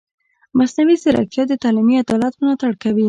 [0.57, 2.99] مصنوعي ځیرکتیا د تعلیمي عدالت ملاتړ کوي.